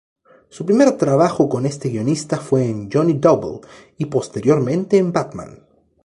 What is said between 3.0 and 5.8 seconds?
Double" y posteriormente en "Batman".